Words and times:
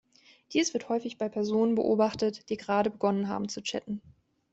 Dies 0.53 0.73
wird 0.73 0.89
häufig 0.89 1.19
bei 1.19 1.29
Personen 1.29 1.75
beobachtet, 1.75 2.49
die 2.49 2.57
gerade 2.57 2.89
begonnen 2.89 3.27
haben 3.27 3.49
zu 3.49 3.61
chatten. 3.61 4.01